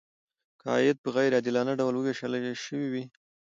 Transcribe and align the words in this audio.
که 0.59 0.65
عاید 0.73 0.97
په 1.03 1.09
غیر 1.15 1.31
عادلانه 1.37 1.73
ډول 1.79 1.95
ویشل 1.97 2.31
شوی 2.63 2.87
وي. 2.93 3.03